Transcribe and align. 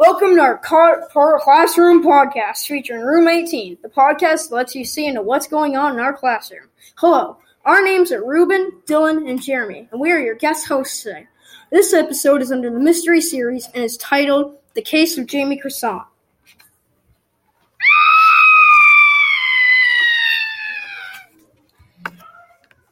Welcome 0.00 0.36
to 0.36 0.40
our 0.40 0.56
car- 0.56 1.06
classroom 1.12 2.02
podcast 2.02 2.66
featuring 2.66 3.02
Room 3.02 3.28
18, 3.28 3.76
the 3.82 3.90
podcast 3.90 4.50
lets 4.50 4.74
you 4.74 4.82
see 4.82 5.06
into 5.06 5.20
what's 5.20 5.46
going 5.46 5.76
on 5.76 5.92
in 5.92 6.00
our 6.00 6.14
classroom. 6.14 6.68
Hello, 6.94 7.36
our 7.66 7.82
names 7.82 8.10
are 8.10 8.24
Reuben, 8.24 8.72
Dylan, 8.88 9.28
and 9.28 9.42
Jeremy, 9.42 9.90
and 9.92 10.00
we 10.00 10.10
are 10.10 10.18
your 10.18 10.36
guest 10.36 10.66
hosts 10.66 11.02
today. 11.02 11.26
This 11.70 11.92
episode 11.92 12.40
is 12.40 12.50
under 12.50 12.70
the 12.70 12.78
Mystery 12.78 13.20
Series 13.20 13.68
and 13.74 13.84
is 13.84 13.98
titled 13.98 14.56
The 14.72 14.80
Case 14.80 15.18
of 15.18 15.26
Jamie 15.26 15.58
Croissant. 15.58 16.04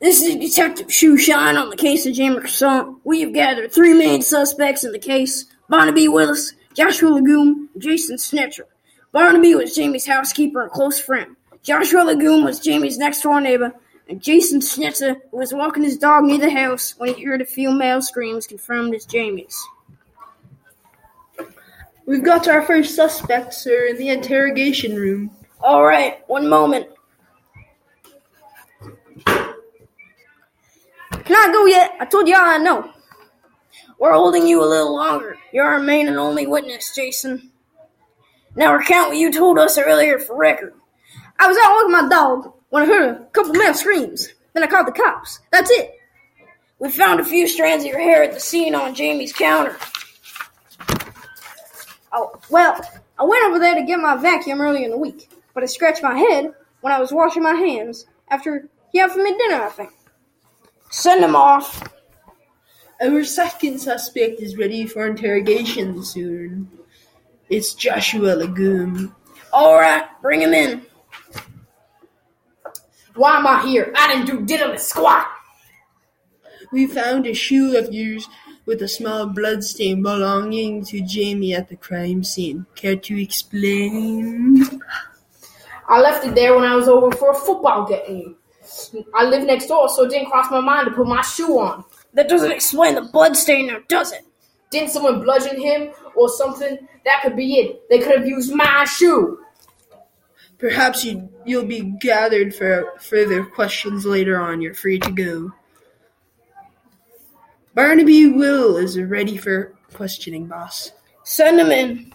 This 0.03 0.21
is 0.21 0.37
Detective 0.37 0.89
Shoeshine 0.89 1.59
on 1.59 1.71
the 1.71 1.77
case 1.77 2.05
of 2.05 2.13
Jamie 2.13 2.41
Croissant. 2.41 2.99
We 3.05 3.23
have 3.23 3.33
gathered 3.33 3.73
three 3.73 3.95
main 3.95 4.21
suspects 4.21 4.85
in 4.85 4.93
the 4.93 4.99
case 4.99 5.47
Barnaby 5.71 6.09
Willis, 6.09 6.53
Joshua 6.79 7.09
Legume, 7.09 7.69
Jason 7.77 8.19
Snitcher. 8.19 8.63
Barnaby 9.11 9.57
was 9.57 9.75
Jamie's 9.75 10.07
housekeeper 10.07 10.63
and 10.63 10.71
close 10.71 11.01
friend. 11.01 11.35
Joshua 11.65 12.03
Legume 12.03 12.45
was 12.45 12.61
Jamie's 12.61 12.99
next 12.99 13.23
door 13.23 13.41
neighbor, 13.41 13.73
and 14.09 14.23
Jason 14.23 14.61
Snitzer, 14.61 15.17
who 15.33 15.39
was 15.39 15.53
walking 15.53 15.83
his 15.83 15.99
dog 15.99 16.23
near 16.23 16.39
the 16.39 16.49
house 16.49 16.95
when 16.97 17.13
he 17.13 17.25
heard 17.25 17.43
a 17.43 17.45
few 17.45 17.73
male 17.73 18.01
screams 18.01 18.47
confirmed 18.47 18.95
as 18.95 19.07
Jamie's. 19.07 19.61
We've 22.07 22.23
got 22.23 22.47
our 22.47 22.63
first 22.63 22.95
suspect, 22.95 23.55
sir, 23.55 23.89
in 23.89 23.97
the 23.97 24.11
interrogation 24.11 24.95
room. 24.95 25.33
All 25.61 25.85
right, 25.85 26.23
one 26.29 26.49
moment. 26.49 26.87
Can 29.27 29.57
I 31.27 31.51
go 31.53 31.67
yet? 31.67 31.97
I 31.99 32.05
told 32.05 32.29
you 32.29 32.37
all 32.37 32.45
I 32.45 32.59
know. 32.59 32.93
We're 33.99 34.13
holding 34.13 34.47
you 34.47 34.63
a 34.63 34.67
little 34.67 34.95
longer. 34.95 35.37
You're 35.53 35.67
our 35.67 35.81
main 35.81 36.07
and 36.09 36.19
only 36.19 36.47
witness, 36.47 36.95
Jason. 36.95 37.51
Now 38.55 38.75
recount 38.75 39.11
what 39.11 39.19
you 39.19 39.33
told 39.33 39.59
us 39.59 39.77
earlier 39.77 40.19
for 40.19 40.37
record. 40.37 40.75
I 41.39 41.49
was 41.49 41.59
out 41.63 41.85
with 41.85 41.93
my 41.93 42.09
dog 42.09 42.53
when 42.71 42.85
I 42.85 42.87
heard 42.87 43.17
a 43.17 43.25
couple 43.27 43.55
male 43.55 43.75
screams. 43.75 44.29
Then 44.53 44.63
I 44.63 44.67
called 44.67 44.87
the 44.87 44.93
cops. 44.93 45.41
That's 45.51 45.71
it. 45.71 45.95
We 46.79 46.91
found 46.91 47.21
a 47.21 47.25
few 47.25 47.49
strands 47.49 47.85
of 47.85 47.91
your 47.91 48.01
hair 48.01 48.23
at 48.23 48.33
the 48.33 48.41
scene 48.41 48.75
on 48.75 48.95
Jamie's 48.95 49.33
counter. 49.33 49.77
Oh, 52.13 52.41
well, 52.51 52.81
I 53.19 53.25
went 53.25 53.45
over 53.47 53.59
there 53.59 53.75
to 53.75 53.83
get 53.83 53.99
my 53.99 54.17
vacuum 54.17 54.61
earlier 54.61 54.85
in 54.85 54.93
the 54.93 54.99
week, 54.99 55.29
but 55.55 55.63
I 55.63 55.67
scratched 55.67 56.03
my 56.03 56.17
head 56.17 56.53
when 56.81 56.93
I 56.93 57.01
was 57.01 57.13
washing 57.13 57.43
my 57.43 57.55
hands 57.55 58.07
after 58.29 58.69
he 58.93 59.01
offered 59.01 59.23
me 59.23 59.37
dinner, 59.37 59.63
I 59.63 59.69
think. 59.69 59.91
Send 60.91 61.23
him 61.23 61.35
off. 61.37 61.83
Our 63.01 63.23
second 63.23 63.79
suspect 63.79 64.41
is 64.41 64.57
ready 64.57 64.85
for 64.85 65.07
interrogation 65.07 66.03
soon. 66.03 66.69
It's 67.49 67.75
Joshua 67.75 68.35
Legume. 68.35 69.15
All 69.53 69.77
right, 69.77 70.05
bring 70.21 70.43
him 70.43 70.53
in. 70.53 70.83
Why 73.15 73.37
am 73.37 73.47
I 73.47 73.65
here? 73.67 73.93
I 73.97 74.13
didn't 74.13 74.27
do 74.27 74.45
diddly 74.45 74.81
squat. 74.81 75.29
We 76.73 76.89
found 76.89 77.27
a 77.27 77.35
shoe 77.35 77.77
of 77.77 77.93
yours 77.93 78.29
with 78.67 78.83
a 78.83 78.89
small 78.89 79.27
bloodstain 79.27 80.03
belonging 80.03 80.85
to 80.87 81.01
Jamie 81.01 81.55
at 81.55 81.69
the 81.69 81.77
crime 81.77 82.25
scene. 82.25 82.67
Care 82.75 82.97
to 82.97 83.23
explain? 83.23 84.83
I 85.89 86.01
left 86.01 86.27
it 86.27 86.35
there 86.35 86.55
when 86.57 86.65
I 86.65 86.75
was 86.75 86.89
over 86.89 87.11
for 87.17 87.31
a 87.31 87.35
football 87.35 87.87
game. 87.87 88.37
I 89.15 89.25
live 89.25 89.45
next 89.45 89.69
door, 89.69 89.89
so 89.89 90.05
it 90.05 90.11
didn't 90.11 90.31
cross 90.31 90.51
my 90.51 90.61
mind 90.61 90.89
to 90.89 90.95
put 90.95 91.07
my 91.07 91.23
shoe 91.23 91.59
on. 91.61 91.85
That 92.15 92.29
doesn't 92.29 92.53
explain 92.53 92.95
the 92.95 93.03
bloodstain 93.03 93.67
now, 93.69 93.79
does 93.89 94.13
it? 94.13 94.25
Didn't 94.71 94.91
someone 94.91 95.23
bludgeon 95.23 95.61
him 95.61 95.91
or 96.15 96.29
something? 96.29 96.89
That 97.05 97.21
could 97.23 97.37
be 97.37 97.59
it. 97.59 97.89
They 97.89 97.99
could 97.99 98.19
have 98.19 98.27
used 98.27 98.55
my 98.55 98.85
shoe. 98.85 99.41
Perhaps 100.59 101.05
you, 101.05 101.29
you'll 101.45 101.65
be 101.65 101.97
gathered 102.01 102.55
for 102.55 102.93
further 102.99 103.45
questions 103.45 104.05
later 104.05 104.41
on. 104.41 104.61
You're 104.61 104.75
free 104.75 104.99
to 104.99 105.11
go. 105.13 105.53
Barnaby 107.75 108.33
Will 108.33 108.77
is 108.77 109.01
ready 109.01 109.37
for 109.37 109.73
questioning, 109.95 110.47
boss. 110.47 110.91
Send 111.23 111.61
him 111.61 111.71
in. 111.71 112.13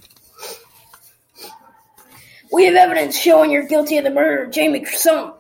We 2.52 2.66
have 2.66 2.76
evidence 2.76 3.18
showing 3.18 3.50
you're 3.50 3.66
guilty 3.66 3.98
of 3.98 4.04
the 4.04 4.12
murder 4.12 4.44
of 4.44 4.52
Jamie 4.52 4.82
Croissant. 4.82 5.36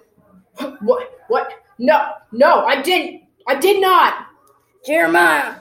What? 0.79 1.19
What? 1.27 1.51
No, 1.77 2.13
no, 2.31 2.65
I 2.65 2.81
didn't. 2.81 3.23
I 3.47 3.55
did 3.55 3.81
not. 3.81 4.22
Jeremiah, 4.85 5.55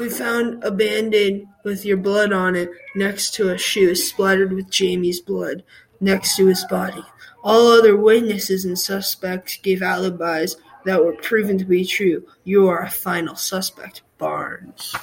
We 0.00 0.08
found 0.08 0.64
a 0.64 0.72
band-aid 0.72 1.46
with 1.64 1.84
your 1.84 1.98
blood 1.98 2.32
on 2.32 2.56
it 2.56 2.68
next 2.96 3.34
to 3.34 3.50
a 3.50 3.58
shoe 3.58 3.94
splattered 3.94 4.52
with 4.52 4.70
Jamie's 4.70 5.20
blood 5.20 5.62
next 6.00 6.34
to 6.36 6.46
his 6.46 6.64
body. 6.64 7.04
All 7.44 7.68
other 7.68 7.96
witnesses 7.96 8.64
and 8.64 8.76
suspects 8.76 9.58
gave 9.58 9.82
alibis 9.82 10.56
that 10.84 11.04
were 11.04 11.14
proven 11.14 11.58
to 11.58 11.64
be 11.64 11.84
true. 11.84 12.26
You 12.42 12.68
are 12.68 12.82
a 12.82 12.90
final 12.90 13.36
suspect, 13.36 14.02
Barnes. 14.18 14.96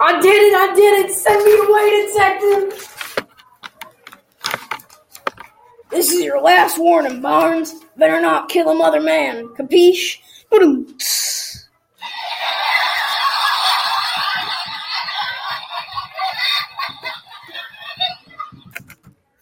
I 0.00 0.20
did 0.20 0.34
it. 0.34 0.54
I 0.54 0.74
did 0.74 1.06
it. 1.06 1.12
Send 1.14 1.44
me 1.44 1.54
away, 1.66 2.06
detective. 2.08 2.88
this 5.90 6.12
is 6.12 6.22
your 6.22 6.42
last 6.42 6.78
warning, 6.78 7.22
Barnes. 7.22 7.74
Better 7.96 8.20
not 8.20 8.50
kill 8.50 8.68
a 8.68 8.74
mother 8.74 9.00
man. 9.00 9.46
Capiche? 9.58 10.18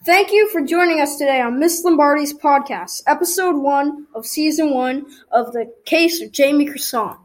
Thank 0.03 0.31
you 0.31 0.49
for 0.49 0.61
joining 0.61 1.01
us 1.01 1.17
today 1.17 1.41
on 1.41 1.59
Miss 1.59 1.83
Lombardi's 1.83 2.33
podcast, 2.33 3.03
episode 3.07 3.57
one 3.57 4.07
of 4.15 4.25
season 4.25 4.73
one 4.73 5.05
of 5.31 5.53
the 5.53 5.71
case 5.85 6.21
of 6.21 6.31
Jamie 6.31 6.65
Croissant. 6.65 7.17